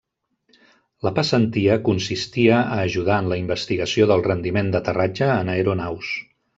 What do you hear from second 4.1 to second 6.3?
del rendiment d'aterratge en aeronaus.